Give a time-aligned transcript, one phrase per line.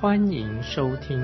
[0.00, 1.18] 欢迎收听。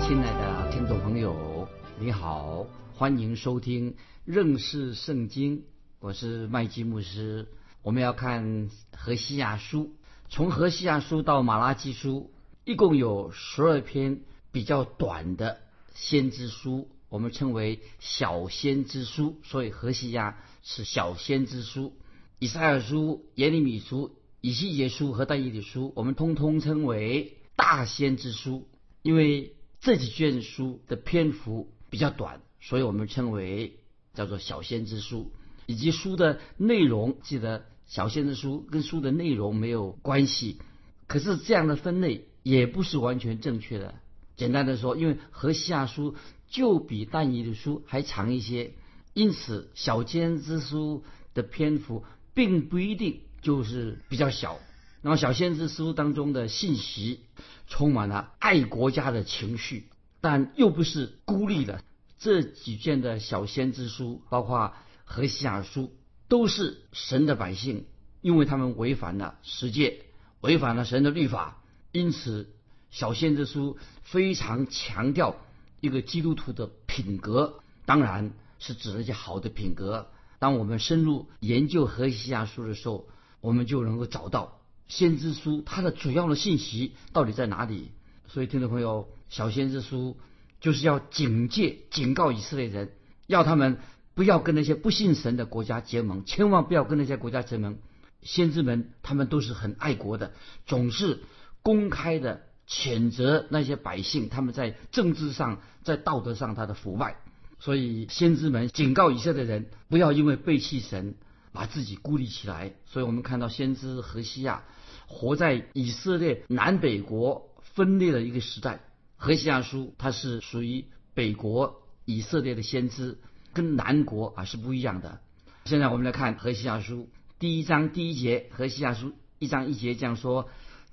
[0.00, 1.68] 亲爱的听众朋友，
[2.00, 3.94] 你好，欢迎收听
[4.24, 5.64] 认识圣经，
[6.00, 7.46] 我是麦基牧师。
[7.82, 9.92] 我们要看何西亚书，
[10.30, 12.32] 从何西亚书到马拉基书。
[12.64, 15.58] 一共有十二篇比较短的
[15.92, 21.92] 先知书，我们称为小先知书，所以何西亚是小先知书。
[22.38, 28.68] 以赛尔书、耶利米书、以西结书和但以理书，我们通通称为大先知书，
[29.02, 33.78] 因为这几卷书的篇幅比较短，所以我们称为
[34.14, 35.32] 叫做小先知书。
[35.66, 40.58] 以及书的内容，记得小先知书跟书的内容没有关系，
[41.06, 42.26] 可是这样的分类。
[42.46, 43.96] 也不是完全正确的。
[44.36, 46.14] 简单的说，因为何西亚书
[46.48, 48.74] 就比但以的书还长一些，
[49.14, 54.58] 因此小先知书的篇幅并不一定就是比较小。
[55.02, 57.20] 那么小先知书当中的信息
[57.66, 59.88] 充满了爱国家的情绪，
[60.20, 61.82] 但又不是孤立的。
[62.18, 64.72] 这几卷的小先知书，包括
[65.04, 65.92] 何西亚书，
[66.28, 67.84] 都是神的百姓，
[68.20, 70.06] 因为他们违反了十诫，
[70.40, 71.62] 违反了神的律法。
[71.92, 72.55] 因此，
[72.90, 75.36] 小先知书非常强调
[75.80, 80.08] 一个基督徒的品格，当然是指那些好的品格。
[80.38, 83.06] 当我们深入研究何西亚书的时候，
[83.40, 87.90] 我们就能够找到先知书它的主要的信息到底在哪里。
[88.28, 90.16] 所以，听众朋友，小先知书
[90.60, 92.92] 就是要警戒、警告以色列人，
[93.26, 93.78] 要他们
[94.14, 97.78] 不要跟那些不信神的国家结盟，千万不要跟那些国家结盟。
[98.22, 100.32] 先知们他们都是很爱国的，
[100.64, 101.22] 总是。
[101.62, 107.16] 公开的谴责那些百姓，他们在政治上、在道德上他的腐败，
[107.58, 111.14] 所以先知们警告以色列人不要因为背弃神，
[111.52, 112.74] 把自己孤立起来。
[112.86, 114.64] 所以我们看到先知何西亚
[115.06, 118.80] 活在以色列南北国分裂的一个时代。
[119.16, 120.84] 何西亚书它是属于
[121.14, 123.18] 北国以色列的先知，
[123.54, 125.20] 跟南国啊是不一样的。
[125.64, 130.48] 现在我们来看何西亚书第一章第一节，何西亚书一章一节这样说。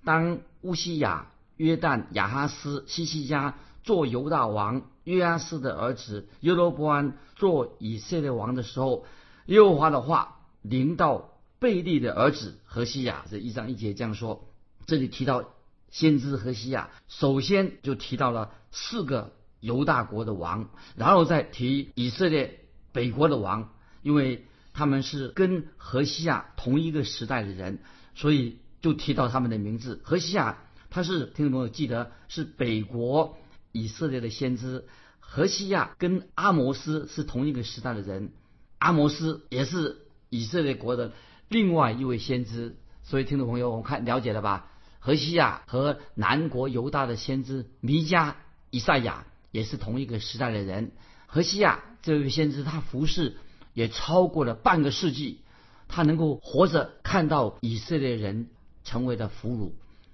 [0.05, 9.05] 当乌西亚、约旦、亚哈斯、西西家做犹大王，约阿斯的儿子耶罗波安做以色列王的时候，
[9.45, 13.25] 耶和华的话临到贝利的儿子何西亚。
[13.29, 14.47] 这一章一节这样说。
[14.85, 15.45] 这里提到
[15.89, 27.79] 先知何西亚，首先就提到了四个犹大国的王，然后再提以色列北国的王，因为他们是跟何西亚同一个时代的人，
[28.15, 28.57] 所以。
[28.83, 30.57] 就提到他们的名字，何西亚
[30.93, 33.35] 他是听众朋友记得是北国
[33.71, 34.85] 以色列的先知，
[35.19, 38.31] 何西亚跟阿摩斯是同一个时代的人，
[38.77, 41.11] 阿摩斯也是以色列国的
[41.49, 44.69] 另外一位先知，所以听众朋友我们看了解了吧？
[44.99, 48.35] 何西亚和南国犹大的先知弥迦、
[48.69, 50.91] 以赛亚也是同一个时代的人，
[51.25, 53.37] 何西亚这位先知他服侍
[53.73, 55.39] 也超过了半个世纪，
[55.87, 58.49] 他能够活着看到以色列人。
[58.85, 59.71] 成为了俘虏，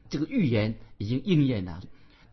[0.10, 1.82] 这个预言已经应验了。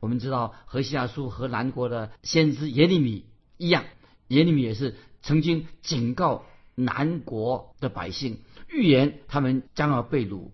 [0.01, 3.25] 我们知道何西阿书和南国的先知耶利米
[3.57, 3.85] 一样，
[4.29, 6.45] 耶利米也是曾经警告
[6.75, 8.39] 南国的百姓，
[8.69, 10.51] 预言他们将要被掳。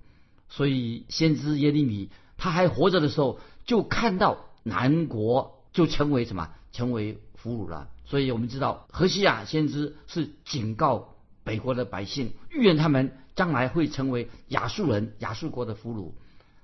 [0.48, 7.88] 所以先知耶利米他还活着的时候，就看到南国就成为什么，成为俘虏了。
[8.04, 11.14] 所以我们知道何西亚先知是警告
[11.44, 13.16] 北国的百姓，预言他们。
[13.34, 16.12] 将来会成为亚述人、亚述国的俘虏。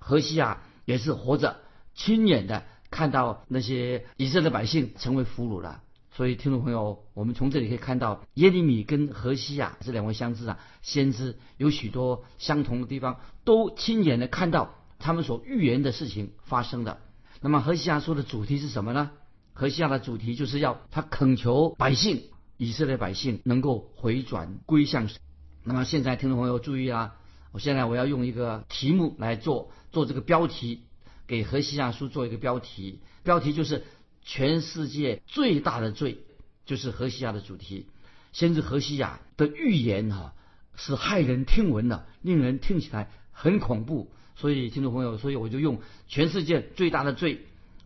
[0.08, 1.58] 何西亚也是活着，
[1.94, 5.82] 亲眼的看到那些以色列百姓成为俘虏了。
[6.12, 17.00] 所以，听众朋友，我们从这里可以看到，耶利米跟何西亚这两位相知啊，先知有许多相同的地方，都亲眼的看到他们所预言的事情发生的。
[17.42, 19.10] 那么，何西亚说的主题是什么呢？
[19.52, 22.22] 何西亚的主题就是要他恳求百姓，
[22.56, 25.20] 以色列百姓能够回转归向神。
[25.64, 27.14] 那么现在听众朋友注意啊！
[27.50, 30.84] 我现在我要用一个题目来做做这个标题，
[31.26, 33.00] 给何西亚书做一个标题。
[33.24, 33.82] 标题就是
[34.22, 36.20] 全世界最大的罪，
[36.66, 37.88] 就是何西亚的主题。
[38.30, 40.34] 先知何西亚的预言哈，
[40.76, 44.08] 是骇人听闻的，令人听起来很恐怖。
[44.36, 47.40] 所以，听众朋友，所以我就用全世界最大的罪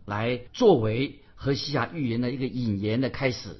[0.05, 3.57] 来作为何西亚预言的一个引言的开始。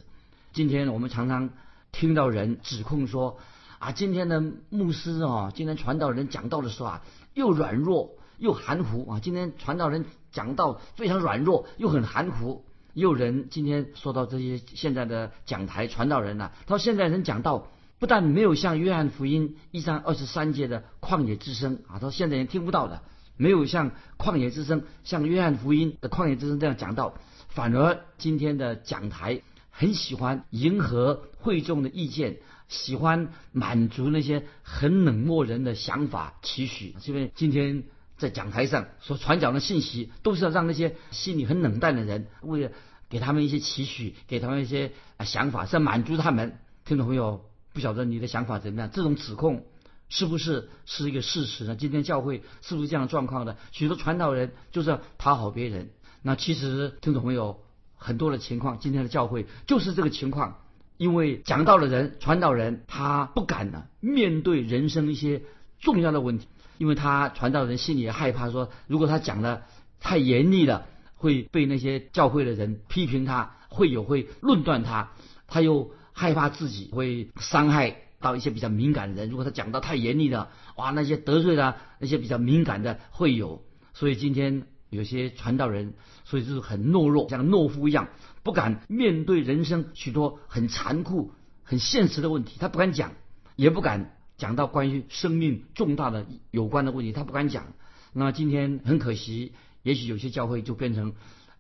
[0.51, 1.49] 今天我们常常
[1.91, 3.39] 听到人指控说
[3.79, 7.03] 啊，今天的牧师啊，今天传道人讲道的时候啊，
[7.33, 9.19] 又软弱又含糊啊。
[9.19, 12.65] 今天传道人讲道非常软弱又很含糊。
[12.93, 23.01] 有人今天说到这些现在的讲台传道人呐，他说现在人讲道不但没有像约翰福音一章二十三节的旷野之声啊，他说现在人听不到的，
[23.35, 27.15] 没有像旷野之声像约翰福音的旷野之声这样讲道，
[27.49, 29.41] 反而今天的讲台
[29.71, 32.37] 很喜欢迎合会众的意见，
[32.67, 37.85] 喜欢满足那些很冷漠人的想法期许，因为今天。
[38.23, 42.71] 在讲台上所传讲的信息，都是要让那些心里很冷淡的人，为了
[43.09, 46.57] 给他们一些期许，给他们一些啊想法，是要满足他们。
[46.85, 47.43] 听众朋友，
[47.73, 48.89] 不晓得你的想法怎么样？
[48.93, 49.65] 这种指控
[50.07, 51.75] 是不是是一个事实呢？
[51.75, 53.57] 今天教会是不是这样的状况的？
[53.73, 55.89] 许多传道人就是要讨好别人。
[56.21, 57.59] 那其实听众朋友
[57.95, 60.61] 很多的情况，今天的教会就是这个情况，
[60.95, 65.41] 因为讲道的人、传道人他不敢呢面对人生一些
[65.81, 66.47] 重要的问题。
[66.77, 69.63] 因为他传道人心里也害怕，说如果他讲的
[69.99, 70.85] 太严厉了，
[71.15, 75.11] 会被那些教会的人批评他，会有会论断他，
[75.47, 79.29] 他又害怕自己会伤害到一些比较敏感的人。
[79.29, 83.63] 如果他讲的太严厉了，哇，那些得罪的那些比较敏感的会有。
[83.93, 85.93] 所以今天有些传道人，
[86.25, 88.09] 所以就是很懦弱，像懦夫一样，
[88.43, 91.31] 不敢面对人生许多很残酷、
[91.63, 93.13] 很现实的问题，他不敢讲，
[93.55, 94.17] 也不敢。
[94.43, 97.67] 讲到关于生命重大的有关的问题，他不敢讲。
[98.11, 99.53] 那今天很可惜，
[99.83, 101.13] 也许有些教会就变成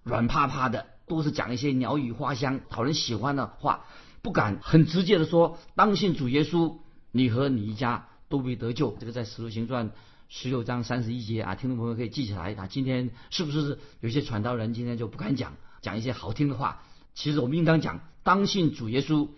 [0.03, 3.85] 软趴趴的，都是讲一些鸟语花香、讨人喜欢的话，
[4.21, 6.75] 不敢很直接的说：“当信主耶稣，
[7.13, 9.89] 你和你一家都必得救。”这个在《使徒行传》
[10.27, 12.67] 十六章三十一节啊，听众朋友可以记起来啊。
[12.67, 16.83] 今天是不是有些传道人今天就不敢讲，讲一些好听的话？
[17.15, 19.29] 其实我们应当讲：“当信主耶稣，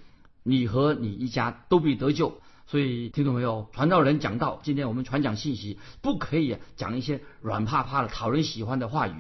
[0.42, 9.14] 你和你一家都必得救。”所以，听众朋友，传道人讲道，今天我们传讲信息，不可以讲一些软趴趴的、讨人喜欢的话语。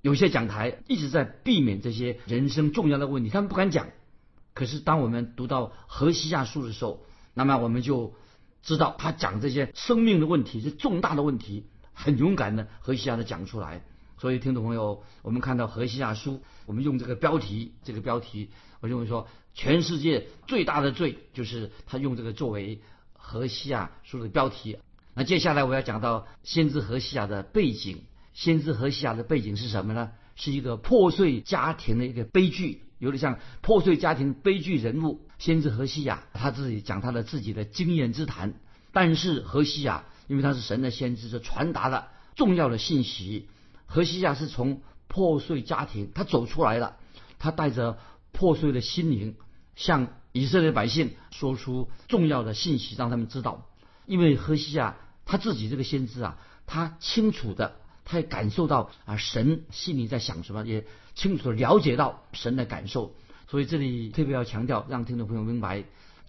[0.00, 3.88] 有些讲台一直在避免这些人生重要的问题，他们不敢讲。
[4.52, 7.04] 可是，当我们读到何西亚书的时候，
[7.34, 8.14] 那么我们就
[8.62, 13.84] 知道他讲这些生命的问题是重大的问题，很勇敢的何西亚的讲出来。
[14.18, 18.50] 所以，听众朋友，我们看到何西亚书，我们用这个标题，这个标题，
[18.80, 19.28] 我认为说。
[19.56, 22.80] 全世界最大的罪就是他用这个作为
[23.12, 24.78] 何西亚书的标题。
[25.14, 28.02] 那接下来我要讲到先知何西亚的背景。
[28.32, 30.10] 先知何西亚的背景是什么呢？
[30.34, 35.20] 是一个破碎家庭的一个悲剧，有点像破碎家庭悲剧人物。
[35.38, 38.54] 先知何西亚他自己讲他的自己的经验之谈。
[38.92, 43.48] 但是何西亚因为他是神的先知，就传达了重要的信息。
[43.86, 46.96] 何西亚是从破碎家庭他走出来了，
[47.38, 47.98] 他带着
[48.32, 49.36] 破碎的心灵。
[49.76, 53.66] 向以色列百姓说出重要的信息，让他们知道。
[54.06, 60.86] 因为何西亚他自己这个先知啊，他清楚的，他也感受到啊，神心里在想什么，也
[61.16, 63.16] 清楚的了解到神的感受。
[63.48, 65.82] 所以这里特别要强调，让听众朋友明白，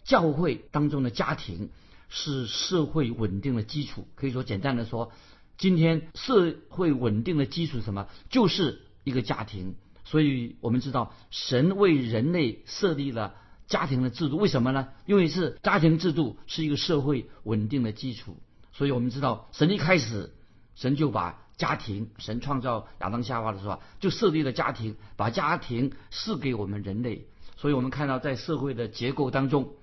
[0.04, 1.70] 教会当中的家庭
[2.10, 4.08] 是社会稳定的基础。
[4.16, 5.12] 可以说，简单的说，
[5.58, 9.76] 今天社会稳定的基础什么，就是一个家庭。
[10.04, 13.36] 所以我们知道，神为人类设立了
[13.68, 14.90] 家庭的制度，为什么呢？
[15.06, 18.38] 因为是家庭制度是一个社会稳定的基础。
[18.72, 20.34] 所以我们知道，神一开始，
[20.76, 27.28] 神就把家庭，神创造亚当夏娃的时候，就设立了家庭，把家庭赐给我们人类。
[27.56, 29.74] 所以我们看到，在社会的结构当中，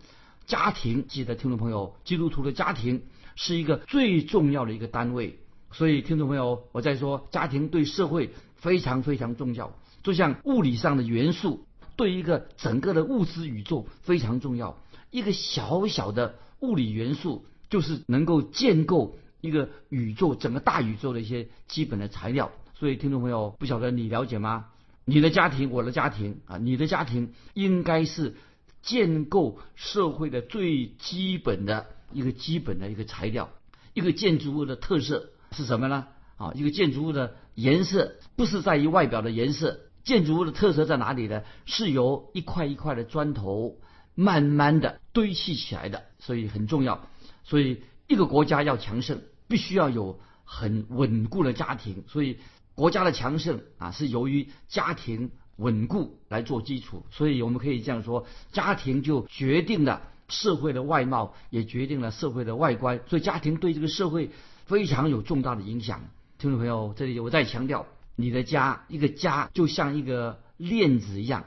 [0.46, 3.02] 家庭，记得听众朋友，基督徒的家庭
[3.34, 5.40] 是一个最重要的一个单位。
[5.72, 9.76] 所以听众朋友，我在说，家庭对社会非常非常重要。
[10.02, 14.78] 就像物理上的元素对一个整个的物质宇宙非常重要，
[15.10, 22.50] 一个小小的物理元素就是能够建构一个宇宙整个大宇宙的一些基本的材料。
[22.74, 24.66] 所以听众朋友，不晓得你了解吗？
[25.04, 28.34] 你的家庭，我的家庭啊，你的家庭应该是
[28.82, 33.48] 建构社会的最基本的一个基本的一个材料。
[33.94, 36.06] 一个建筑物的特色是什么呢？
[36.36, 39.80] 啊，一个建筑物的颜色不是在于外表的颜色。
[40.04, 41.42] 建筑物的特色在哪里呢？
[41.64, 43.76] 是由一块一块的砖头
[44.16, 47.06] 慢慢的堆砌起来的，所以很重要。
[47.44, 52.02] 所以一个国家要强盛，必须要有很稳固的家庭。
[52.08, 52.38] 所以
[52.74, 57.06] 国家的强盛啊，是由于家庭稳固来做基础。
[57.12, 63.00] 所以我们可以这样说，家庭就决定了社会的外貌，也决定了社会的外观。
[63.06, 64.32] 所以家庭对这个社会
[64.66, 66.02] 非常有重大的影响。
[66.38, 71.44] 听众朋友，这里我再强调，你的家，一个家就像一个链子一样，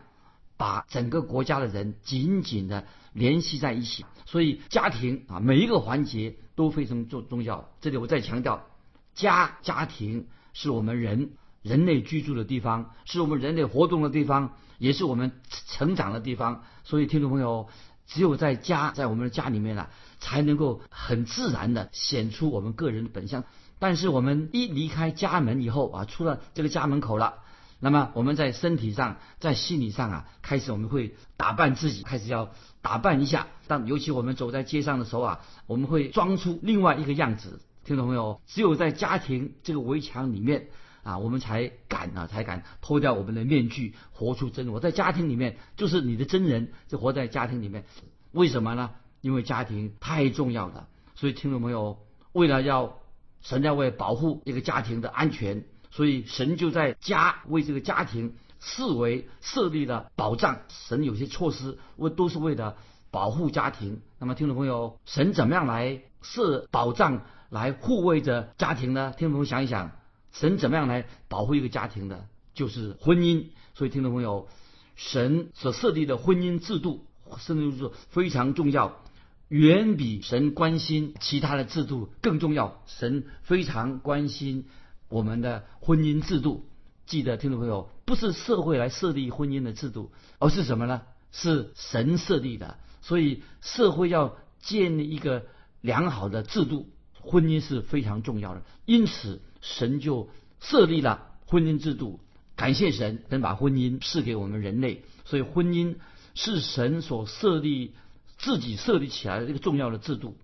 [0.58, 4.06] 把整个国家的人紧紧的联系在一起。
[4.26, 7.70] 所以家庭啊，每一个环节都非常重重要。
[7.82, 8.68] 这里我再强调，
[9.14, 11.32] 家家庭是我们人
[11.62, 15.32] 人类居住的地方，是我们人类活动的地方，也是我们
[15.68, 16.64] 成长的地方。
[16.84, 17.68] 所以听众朋友，
[18.08, 23.44] 只有在家，在我们的家里面啊，才能够很自然的显出我们个人的本相。
[23.80, 27.36] 但是我们一离开家门以后啊，出了这个家门口了，
[27.80, 33.48] 那么我们在身体上、在心理上啊，开始我们会打扮自己，开始要打扮一下。
[33.68, 37.62] 但尤其我们走在街上的时候啊，我们会装出另外一个样子。
[37.84, 38.42] 听懂没有？
[38.48, 40.70] 只有在家庭这个围墙里面
[41.06, 44.80] 啊，我们才敢啊，才敢脱掉我们的面具，活出真我。
[44.80, 47.86] 在家庭里面，就是你的真人，就活在家庭里面。
[48.32, 48.90] 为什么呢？
[49.22, 50.88] 因为家庭太重要了。
[51.14, 52.00] 所以听众朋友？
[52.34, 52.98] 为了要
[53.42, 60.62] 神要为保护一个家庭的安全，所以神就在家为这个家庭视为设立了保障。
[60.68, 62.76] 神有些措施为都是为了
[63.12, 64.02] 保护家庭。
[64.20, 69.14] 那么听众朋友，神怎么样来设保障来护卫着家庭呢？
[69.16, 69.92] 听众朋友想一想，
[70.40, 72.28] 神怎么样来保护一个家庭的？
[72.54, 73.46] 就是婚姻。
[73.74, 74.48] 所以听众朋友，
[74.96, 77.06] 神所设立的婚姻制度，
[77.40, 79.02] 甚至是非常重要。
[79.48, 82.82] 远比神关心其他的制度更重要。
[82.86, 84.66] 神非常关心
[85.08, 86.66] 我们的婚姻制度。
[87.06, 91.04] 记得听众朋友，不是社会来设立婚姻的制度，而是什么呢？
[91.32, 92.78] 是神设立的。
[93.02, 95.46] 所以社会要建立一个
[95.82, 96.90] 良好的制度，
[97.22, 98.64] 婚姻是非常重要的。
[98.86, 100.30] 因此，神就
[100.60, 102.20] 设立了婚姻制度。
[102.56, 105.04] 感谢神，能把婚姻赐给我们人类。
[105.26, 105.96] 所以，婚姻
[106.36, 107.96] 是神所设立。
[108.38, 110.36] 自己设立起来的这个重要的制度，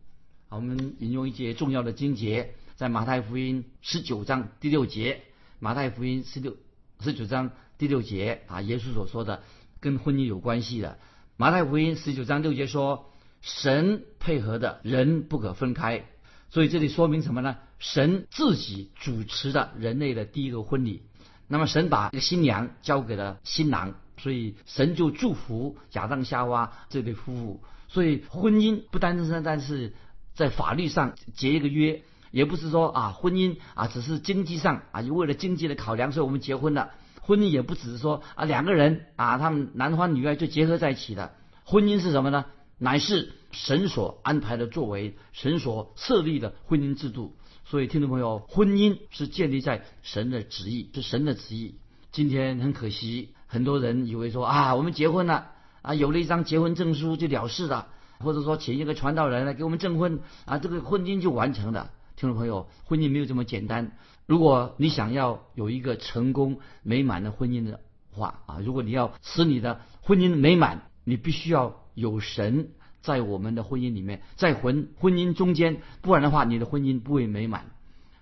[0.47, 5.23] 好，我们引用一节重要的经节，在马太福音十九章第六节，
[5.59, 6.55] 马太福音十六
[7.01, 9.43] 十九章第六节啊，耶稣所说的
[9.81, 10.99] 跟婚姻有关系的。
[11.35, 13.11] 马太福音十九章六节说，
[13.41, 16.05] 神配合的人不可分开，
[16.49, 17.57] 所以这里说明什么呢？
[17.81, 21.01] 神自己主持的人类的第一个婚礼，
[21.47, 27.63] 那么神把这个新娘交给了新郎，所以神就祝福亚当夏娃这对夫妇。
[27.87, 29.93] 所以婚姻不单单但是
[30.35, 36.91] 在法律上结一个约，也不是说啊婚姻啊只是经济上啊就为了经济的考量，所以我们结婚了。
[37.19, 41.33] 婚姻也不只是说啊两个人啊他们男欢女爱就结合在一起的。
[41.63, 42.45] 婚姻是什么呢？
[42.77, 47.35] 乃是神所安排的作为，神所设立的婚姻制度。
[47.65, 51.75] 所以听众朋友，婚姻是建立在神的旨意，是神的旨意。
[52.11, 55.51] 今天很可惜，很多人以为说啊我们结婚了。
[55.81, 57.87] 啊，有了一张结婚证书就了事了，
[58.19, 61.89] 或者说请一个传道人来给我们证婚，啊，这个婚姻就完成了。
[62.15, 63.97] 听众朋友，婚姻没有这么简单。
[64.27, 67.79] 如果你想要有一个成功美满的婚姻的
[68.11, 72.69] 话，啊，如果你要使你的婚姻美满，你必须要有神
[73.01, 77.65] 在我们的婚姻里面，在婚婚姻中间，不然的话，你的婚姻不会美满。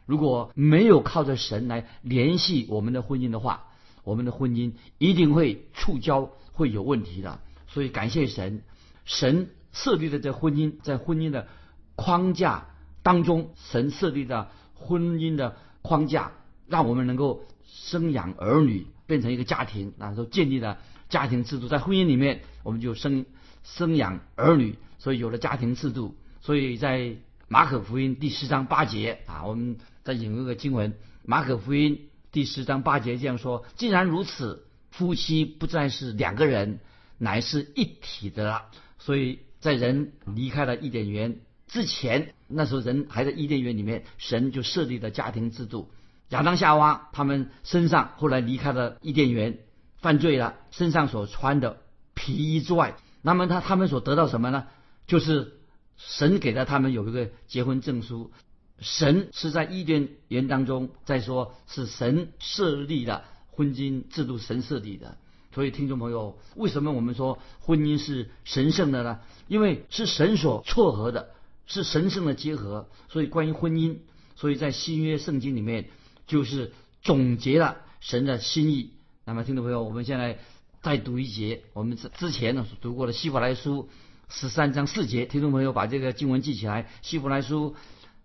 [0.05, 3.65] 如果没有靠着神来联系我们的婚姻的话，
[4.03, 7.39] 我们的婚姻一定会触礁，会有问题的。
[7.67, 8.63] 所以感谢神，
[9.05, 11.47] 神设立的这婚姻，在婚姻的
[11.95, 12.69] 框架
[13.03, 16.31] 当中，神设立的婚姻的框架，
[16.67, 21.67] 让我们能够生养儿女，变成一个家庭，然后建立了家庭制度。
[21.67, 23.25] 在婚姻里面，我们就生
[23.63, 26.15] 生养儿女，所以有了家庭制度。
[26.41, 27.15] 所以在
[27.47, 36.79] 马可福音第十章八节啊，我们再引用个经文，马可福音第十章八节这样说：既然如此，夫妻不再是两个人。
[37.21, 45.91] 乃是一体的了，所以在人离开了伊甸园之前，那时候人还在伊甸园里面，神就设立了家庭制度。
[46.29, 49.57] 亚当夏娃他们身上后来离开了伊甸园，
[49.97, 51.81] 犯罪了，身上所穿的
[52.13, 54.67] 皮衣之外，那么他他们所得到什么呢？
[55.07, 55.59] 就是
[55.97, 58.31] 神给了他们有一个结婚证书。
[58.79, 65.17] 神是在伊甸园当中，在说是神设立的婚姻制度，神设立的。
[65.53, 69.19] 所以，听众朋友，为什么我们说婚姻是神圣的呢？
[69.47, 71.31] 因为是神所撮合的，
[71.65, 72.87] 是神圣的结合。
[73.09, 73.97] 所以，关于婚姻，
[74.35, 75.89] 所以在新约圣经里面
[76.27, 76.71] 就是
[77.01, 78.91] 总结了神的心意。
[79.25, 80.39] 那么，听众朋友，我们现在
[80.81, 83.89] 再读一节，我们之之前呢读过的希伯来书
[84.29, 85.25] 十三章四节。
[85.25, 86.89] 听众朋友，把这个经文记起来。
[87.01, 87.75] 希伯来书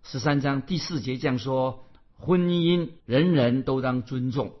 [0.03, 1.85] 十三章第四节这样说：
[2.17, 4.53] 婚姻人人都当尊重。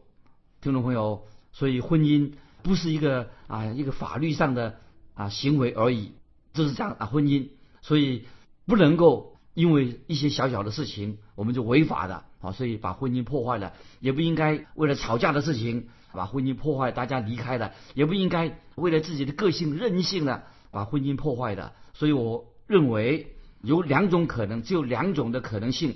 [0.61, 2.33] 听众朋友，所以婚姻。
[2.63, 4.79] 不是一个啊一个法律上的
[5.13, 6.13] 啊行为而已，
[6.51, 7.49] 就是这样啊，婚姻，
[7.83, 8.25] 所以
[8.65, 21.73] 不能够因为一些小小的事情我们就违法的啊，所以把婚姻破坏了，也不应该为了吵架的事情把婚姻破坏，大家离开了，也不应该为了自己的个性任性的把婚姻破坏的。
[21.93, 25.95] 所以我认为有两种可能，只有两种的可能性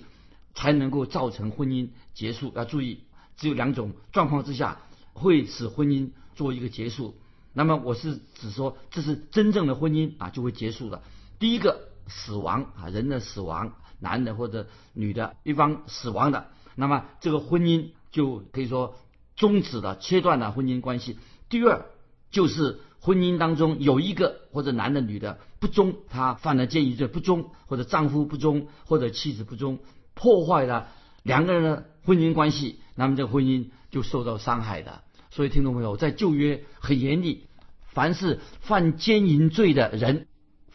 [0.56, 2.54] 才能够造成婚姻结束。
[2.56, 3.01] 要注意，
[3.36, 4.80] 只有两种状况之下
[5.13, 7.16] 会使婚姻做一个结束。
[7.51, 11.01] 那么我是只说，这是真正的婚姻啊，就会结束的。
[11.39, 18.96] 第一个死亡啊，人的死亡，男的或者女的一方死亡的，那么这个婚姻就可以说
[19.36, 21.18] 终止了，切断了婚姻关系。
[21.48, 21.86] 第二
[22.32, 29.80] 就是婚姻当中有一个或者男的女的不忠，他犯了奸淫罪不忠，或者丈夫不忠，或者妻子不忠，
[30.13, 30.89] 破坏了
[31.24, 35.04] 两个人的婚姻关系，那么这个婚姻就受到伤害的。
[35.32, 37.46] 所以，听众朋友，在旧约很严厉，
[37.86, 40.28] 凡是犯奸淫罪的人，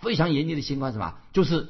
[0.04, 1.16] 非常严厉的刑罚什么？
[1.32, 1.68] 就是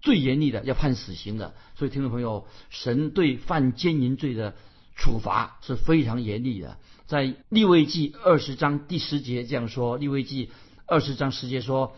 [0.00, 1.54] 最严厉的，要判死刑的。
[1.76, 4.56] 所以，听众朋友，神对犯奸淫罪的
[4.96, 6.78] 处罚是非常严厉的。
[7.06, 10.50] 在利未记二十章第十节这样说：利未记
[10.86, 11.94] 二十章十节说，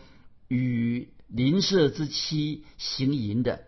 [0.48, 3.64] 与邻舍之妻行淫的，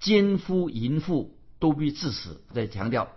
[0.00, 2.42] 奸夫淫妇都必致死。
[2.52, 3.08] 再强调。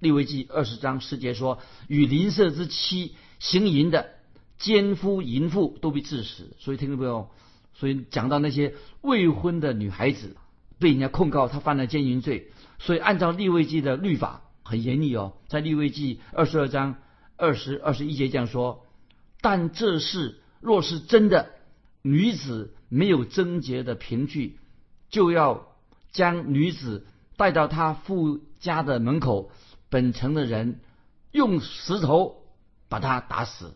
[0.00, 4.10] 利未记二十章十节说：“与邻舍之妻行淫的
[4.58, 7.30] 奸夫淫妇都被致死。”所以听众朋友，
[7.74, 10.36] 所以讲到那些未婚的女孩子
[10.78, 15.34] 被人家控告她犯了奸淫罪，所以按照利未记的律法很严厉哦。
[15.48, 16.96] 在利未记二十二章
[17.36, 18.86] 二十二十一节这样说
[19.42, 21.50] ：“但这事若是真的，
[22.02, 24.58] 女子没有贞洁的凭据，
[25.10, 25.68] 就要
[26.12, 29.50] 将女子带到她父家的门口。”
[29.90, 30.80] 本城的人
[31.30, 32.42] 用石头
[32.88, 33.74] 把她打死，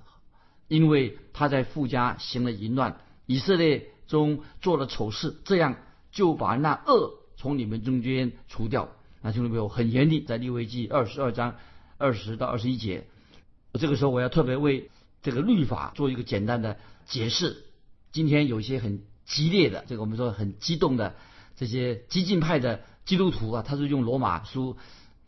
[0.66, 5.76] 因为她在夫家行了淫乱，以色列中做了丑事，这样
[6.10, 8.88] 就把那恶从你们中间除掉。
[9.20, 11.56] 那兄弟朋友很严厉，在利未记二十二章
[11.98, 13.06] 二十到二十一节。
[13.74, 14.90] 这个时候我要特别为
[15.22, 17.64] 这个律法做一个简单的解释。
[18.12, 21.14] 今天有一些很激烈的，这个我们说很激动的
[21.54, 24.78] 这些激进派的基督徒啊，他是用罗马书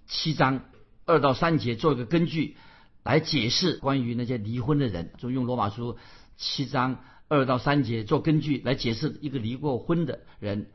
[0.06, 0.62] 七章。
[1.06, 2.56] 二到三节做一个根据
[3.02, 5.98] 来解释关于那些离婚的人，就用罗马书
[6.36, 10.66] 七章二到三节做根据来解释一个离过婚的人，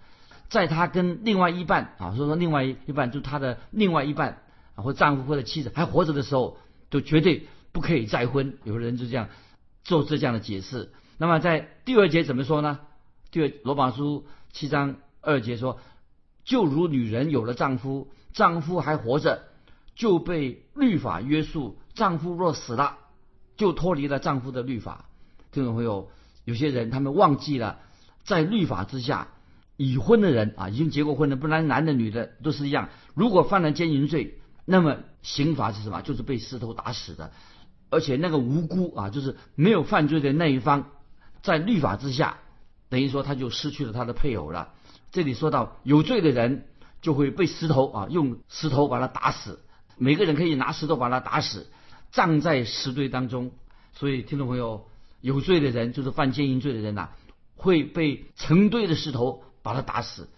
[0.50, 4.42] 在他跟另外一半啊，所以说另外一半就他的另外一半
[4.74, 6.58] 啊，或丈夫或者妻子还活着的时候，
[6.90, 8.58] 就绝对不可以再婚。
[8.64, 9.30] 有的人就这样
[9.84, 10.92] 做这样的解释。
[11.20, 12.80] 那么在第二节怎么说呢？
[13.30, 15.80] 第二罗马书七章二节说，
[16.44, 19.44] 就如女人有了丈夫，丈夫还活着。
[19.96, 22.98] 就被律法约束，丈夫若死了，
[23.56, 25.06] 就脱离了丈夫的律法。
[25.54, 26.10] 听众朋友，
[26.46, 27.80] 有些人他们忘记了，
[28.24, 29.28] 在律法之下，
[29.76, 32.90] 已婚的人啊，已经结过婚的，不论男的女的都是一样。
[33.14, 36.02] 如果犯了奸淫罪，那么刑罚是什么？
[36.02, 37.32] 就是被石头打死的。
[37.90, 40.92] 而且那个无辜啊，就是没有犯罪的那一方，
[41.44, 42.38] 在律法之下，
[42.90, 44.74] 等于说他就失去了他的配偶了。
[45.12, 46.66] 这里说到有罪的人
[47.02, 49.60] 就会被石头啊，用石头把他打死。
[49.98, 51.68] 每个人可以拿石头把他打死，
[52.12, 53.52] 葬在石堆当中。
[53.94, 54.88] 所以，听众朋友，
[55.22, 57.10] 有罪的人就是犯奸淫罪的人呐，
[57.56, 60.30] 会被成堆的石头把他打死，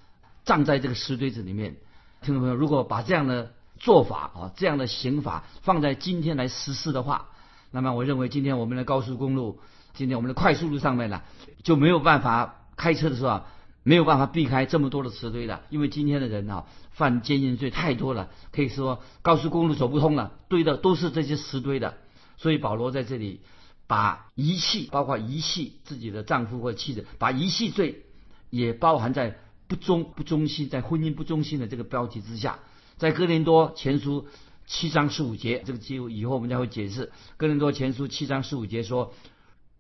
[0.44, 1.78] 葬在这个石堆子里面。
[2.22, 7.30] 听众朋友，如果把这样的做法啊，这样的刑法放在今天来实施的话，
[7.72, 9.60] 那么我认为今天我们的高速公路，
[9.94, 11.22] 今天我们的快速路上面呢，
[11.63, 13.46] 就没有办法开车的时候啊。
[13.84, 21.94] 没有办法避开这么多的石堆的，因为今天的人啊，犯奸淫罪太多了，可以说高速公路走不通了，堆的都是这些石堆的。
[22.36, 23.40] 所以保罗在这里
[23.88, 28.04] 把遗弃，包括遗弃自己的丈夫或妻子，把遗弃罪
[28.50, 32.60] 也包含在不忠不忠心，在婚姻不忠心的这个标题之下。
[32.97, 34.28] 在哥林多前书
[34.65, 37.12] 七章十五节，这个记以后我们将会解释。
[37.38, 39.13] 哥林多前书七章十五节说：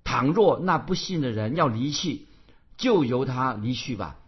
[0.03, 2.25] 倘若那不信的人要离弃。
[2.77, 4.19] 就由他离去吧。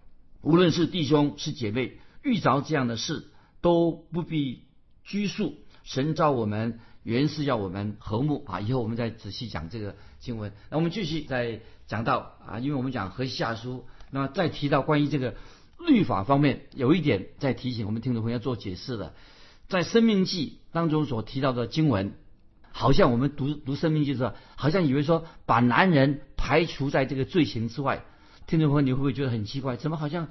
[0.41, 3.27] 无论是弟兄是姐妹，遇着这样的事
[3.61, 4.63] 都不必
[5.03, 5.55] 拘束。
[5.83, 8.59] 神召我们原是要我们和睦啊！
[8.59, 10.51] 以后我们再仔细讲这个经文。
[10.69, 15.35] 那我们继续再讲到啊，因为我们讲和下书，那么再提到关于这个
[15.79, 19.13] 律法方面，有一点在提醒我们听众朋友做解释的，
[19.67, 22.13] 在生命记当中所提到的经文，
[22.71, 28.03] 好像我们读读生命记的时候，好像以为说把男人排除在这个罪行之外。
[28.45, 29.77] 听众朋友，你会不会觉得很奇怪？
[29.77, 30.27] 怎么好像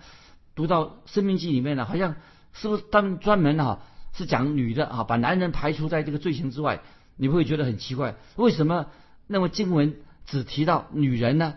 [0.55, 1.85] 读到《生命记》里面呢？
[1.85, 2.17] 好像
[2.53, 3.83] 是不是当专门哈
[4.19, 6.83] 是讲女的啊，把男人排除在这个罪行之外？
[7.17, 8.87] 你会觉得很奇怪，为什么
[9.29, 9.95] 那么经文
[10.27, 11.55] 只提到女人呢？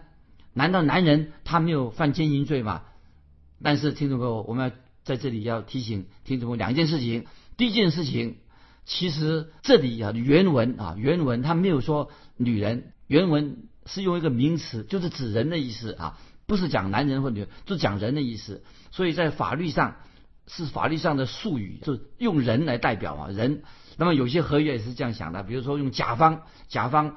[0.54, 2.84] 难道男人他没有犯奸淫罪吗？
[3.64, 7.26] 但是听众朋友，我们要在这里要提醒听众朋友两件事情。
[7.58, 8.38] 第一件事情，
[8.86, 18.64] 其实这里啊原文啊原文他没有说女人，原文是用一个名词，就是指人的意思啊，不是讲男人或女人，就讲人的意思。
[18.92, 19.98] 所以在法律上
[20.54, 23.64] 是法律上的术语，就用人来代表啊人。
[23.96, 27.16] 那么有些合约也是这样想的，比如说用甲方，甲方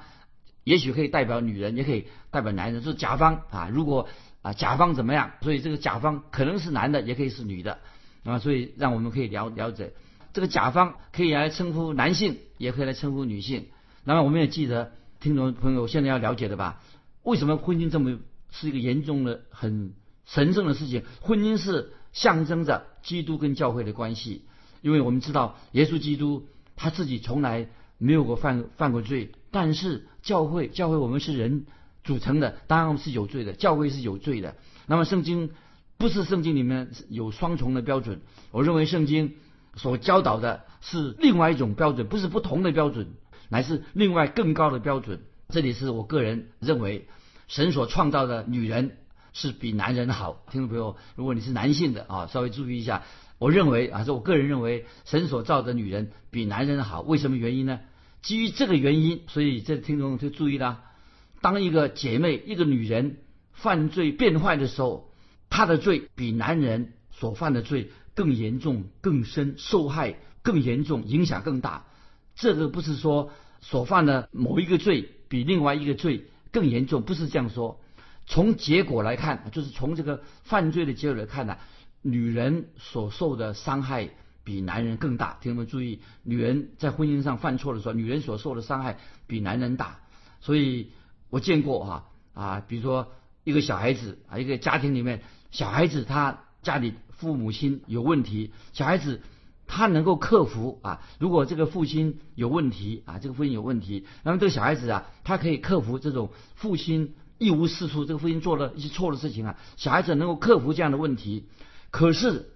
[0.62, 3.68] 也许可以代表女人，也可以代表男人，是甲方啊。
[3.73, 4.09] 如果
[4.42, 7.81] 啊甲方怎么样，所以这个甲方可能是男的，也可以是女的
[8.23, 8.38] 啊。
[8.38, 9.94] 所以让我们可以了了解，
[10.33, 13.66] 这个甲方可以来称呼男性，也可以来称呼女性。
[14.05, 16.81] 那么我们也记得，听众朋友现在要了解的吧？
[17.25, 18.20] 为什么婚姻这么
[18.53, 19.94] 是一个严重的、很
[20.25, 21.03] 神圣的事情？
[21.20, 24.43] 婚姻是象征着基督跟教会的关系，
[24.83, 26.49] 因为我们知道耶稣基督。
[26.77, 31.67] 他自己从来没有过犯犯过罪，但是教会教会我们是人
[32.03, 34.57] 组成的，当然是有罪的，教会是有罪的。
[34.88, 35.51] 那么圣经
[35.99, 39.35] 不是圣经里面有双重的标准，我认为圣经
[39.77, 43.12] 所教导的是另外一种标准，不是不同的标准，
[43.49, 45.21] 乃是另外更高的标准。
[45.49, 47.07] 这里是我个人认为，
[47.47, 48.97] 神所创造的女人
[49.35, 50.44] 是比男人好。
[50.51, 53.03] 听众朋友，如果你是男性的啊，稍微注意一下。
[53.38, 57.03] 我认为啊，是我个人认为，神所造的女人比男人好。
[57.03, 57.81] 为什么原因呢？
[58.23, 60.83] 基于这个原因，所以这听众就注意了：
[61.42, 63.18] 当一个姐妹、一个女人
[63.53, 65.12] 犯罪变坏的时候，
[65.51, 71.87] 她的罪比男人所犯的罪更严重、更深，受害更严重，影响更大。
[72.37, 77.81] 这个不是说所犯的某一个罪比另外一个罪更严重，不是这样说。
[78.26, 81.56] 从结果来看，就是从这个犯罪的结果来看呢。
[82.06, 84.10] 女人所受的伤害
[84.44, 90.00] 比男人更大，听众们注意，女人在婚姻上犯错的时候，女人所受的伤害比男人大。
[90.42, 90.90] 所以
[91.30, 99.22] 我见过哈啊，比如说一个小孩子啊，一个家庭里面，小孩子他家里父母亲有问题，小孩子
[99.66, 101.00] 他能够克服啊。
[101.18, 111.44] 如果这个父亲有问题啊，这个父亲有问题，那么这个小孩子啊，他可以克服这种父亲一无是处，这个父亲做了一些错的事情啊，小孩子能够克服这样的问题。
[111.90, 112.51] 可是，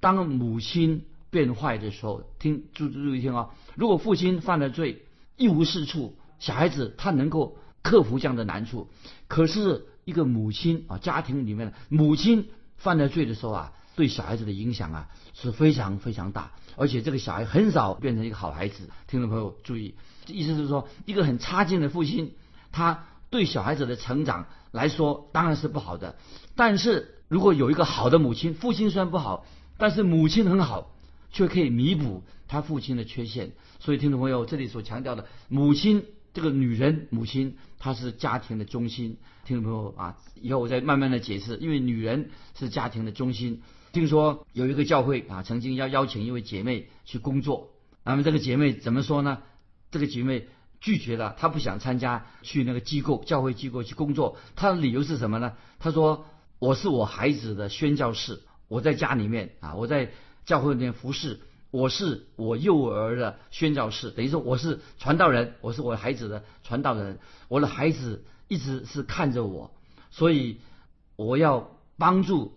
[0.00, 3.50] 当母亲变坏的时候，听注注意听啊！
[3.74, 5.02] 如果父亲犯了罪，
[5.36, 8.88] 一无是处，小孩子他能够克服这样的难处。
[9.28, 18.90] 可是，一个母亲啊，家庭里面母亲犯了罪的时候啊，对小孩子的影响啊是非常非常大，而且这个小孩很少变成一个好孩子。
[19.06, 19.94] 听众朋友注意，
[20.26, 22.34] 意思是说，一个很差劲的父亲，
[22.72, 26.14] 他对小孩子的成长来说当然是不好的，
[26.54, 27.18] 但是。
[27.32, 29.46] 如果有一个好的母亲，父亲虽然不好，
[29.78, 30.94] 但是母亲很好，
[31.30, 33.52] 却可以弥补他父亲的缺陷。
[33.80, 39.16] 所以，听众朋友，这里所强调的母亲，这个女人，母亲她是家庭的中心。
[39.46, 43.62] 听众朋友啊，以后我再慢慢的解释，因为女人是家庭的中心。
[43.92, 47.70] 听说有一个教会啊，曾经要邀请一位姐妹去工作，
[48.04, 49.38] 那么这个姐妹怎么说呢？
[49.90, 50.48] 这个姐妹
[50.82, 54.36] 拒绝了，他不想参加去那个机构教会机构去工作。
[54.56, 55.54] 他的理由是什么呢？
[55.78, 56.26] 他说。
[56.62, 60.12] 我是我孩子的宣教士，我在家里面啊，我在
[60.46, 61.40] 教会里面服侍，
[61.72, 67.18] 我是我幼儿的宣教士，等于说我是传道人，我是我孩子的传道人，
[67.48, 69.74] 我的孩子一直是看着我，
[70.12, 70.60] 所以
[71.16, 72.56] 我要帮助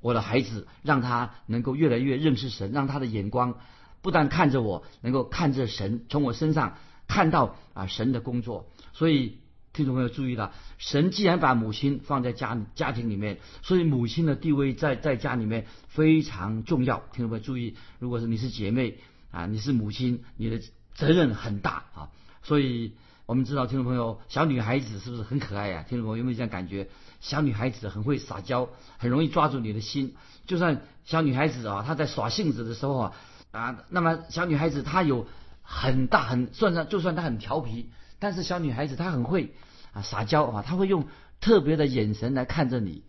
[0.00, 3.58] 我的孩子，让他能够越来越认识神，让他的眼光
[4.00, 6.76] 不但看着我，能够看着神，从我身上
[7.10, 9.38] 看到啊神的工作，所以。
[9.72, 17.04] 听众朋友注意了，神既然把母亲放在家家庭里面，所以母亲的地位在在家里面非常重要。
[17.12, 18.98] 听众朋友注意，如果是你是姐妹
[19.30, 20.60] 啊，你是母亲，你的
[20.92, 22.10] 责任很大啊。
[22.42, 22.94] 所以
[23.26, 25.84] 我们知道，听众朋友，小女孩子是不是很可爱呀？
[25.88, 26.88] 听众朋友有没有这样感觉？
[27.20, 28.68] 小女孩子很会撒娇，
[28.98, 30.16] 很容易抓住你的心。
[30.46, 33.12] 就算小女孩子啊，她在耍性子的时候啊
[33.52, 35.28] 啊，那么小女孩子她有
[35.72, 37.90] 很大很算上，就算她很调皮。
[38.18, 39.54] 但是小女孩子她很会
[39.92, 41.06] 啊撒娇啊，她会用
[41.40, 43.04] 特别的眼神来看着你。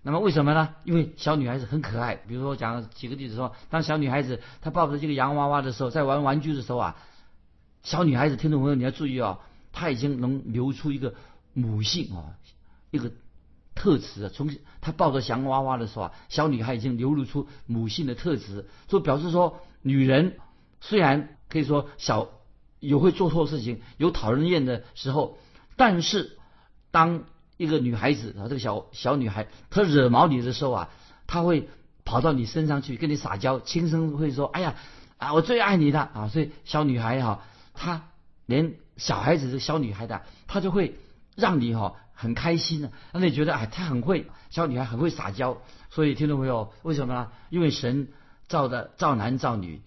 [0.00, 0.74] 那么为什么呢？
[0.84, 2.14] 因为小女孩子很可爱。
[2.14, 6.96] 比如说讲几个例子说，当小女孩子她抱着这个洋娃娃的时候，在玩玩具的时候啊，
[7.82, 9.40] 小女孩子听众朋友你要注意哦，
[9.72, 11.14] 她已经能流出一个
[11.52, 12.32] 母性啊
[12.90, 13.12] 一个
[13.74, 14.30] 特质。
[14.30, 14.48] 从
[14.80, 20.38] 她抱着洋娃娃的时候啊，小女孩已经流露出母性的特质，就表示说，女人
[20.80, 22.30] 虽然可以说小。
[22.78, 25.38] 有会做错事情，有讨人厌的时候，
[25.76, 26.38] 但是
[26.90, 27.24] 当
[27.56, 30.90] 一个女孩子啊，这个小小女孩她惹毛你的时候啊，
[31.26, 31.70] 她会
[32.04, 34.74] 跑到你身上去跟你撒娇，轻声会说：“哎呀
[35.16, 38.08] 啊，我最爱你的啊！”所以小女孩哈，她
[38.44, 40.96] 连小孩子的小女孩的，她就会
[41.34, 45.62] 让你哈很开心的，让你觉得哎，她很会，小女孩很会撒娇。
[45.90, 47.32] 所以听众朋友，为什么呢？
[47.48, 48.08] 因为神
[48.48, 49.80] 造的造男造女，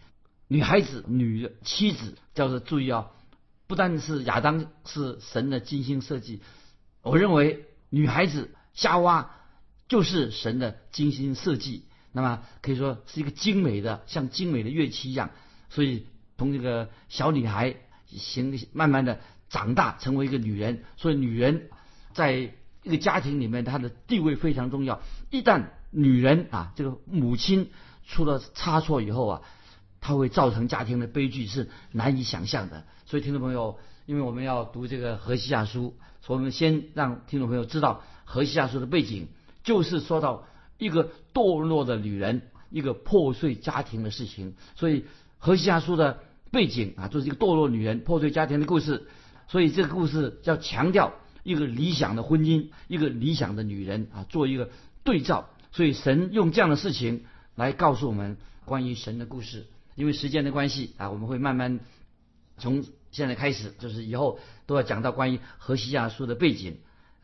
[0.51, 3.11] 女孩子女妻子叫做注意啊，
[3.67, 6.41] 不但是亚当是神的精心设计，
[7.03, 9.29] 我认为女孩子夏娃
[9.87, 11.85] 就是神的精心设计。
[12.11, 15.29] 那么可以说是一个精美的，像精美的乐器一样。
[15.69, 17.75] 所以从这个小女孩
[18.07, 20.83] 行慢慢的长大，成为一个女人。
[20.97, 21.69] 所以女人
[22.13, 24.99] 在一个家庭里面，她的地位非常重要。
[25.29, 27.69] 一旦女人啊，这个母亲
[28.07, 29.41] 出了差错以后啊，
[30.01, 32.85] 它会造成家庭的悲剧，是难以想象的。
[33.05, 39.27] 所以听众朋友，因为我们要读这个何西亚书，所以我们先让听众朋友知道何西亚书的背景，
[39.63, 40.45] 就是说到。
[40.77, 45.03] 一个堕落的女人，一个破碎家庭的事情，所以
[45.37, 49.05] 何西亚书的背景啊，就是一个堕落女人破碎家庭的故事。
[49.49, 54.69] 所以这个故事要强调一个理想的婚姻，一个理想的女人啊，做一个
[55.03, 55.49] 对照。
[55.73, 59.67] 所以神用这样的事情来告诉我们关于神的故事。
[59.99, 61.81] 因为时间的关系啊，我们会慢慢
[62.57, 66.77] 从现在开始，就是以后都要讲到关于何西亚书的背景。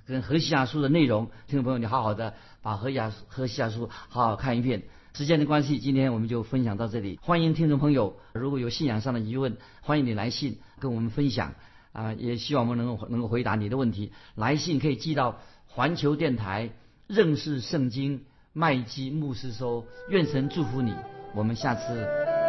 [0.05, 4.83] 跟何西亚书的内容，听众朋友，你好好的把何亚何西亚书好好看一遍。
[5.13, 7.17] 时间的关系，今天我们就分享到这里。
[7.21, 11.55] 欢迎听众朋友，如果有信仰上的疑问，欢迎你来信跟我们分享
[11.93, 14.11] 啊，也希望我们能够能够回答你的问题。
[14.35, 16.71] 来信可以寄到环球电台
[17.07, 19.87] 认识圣经麦基牧师收。
[20.09, 20.93] 愿神祝福你，
[21.35, 21.81] 我们下次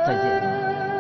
[0.07, 0.96] 再见。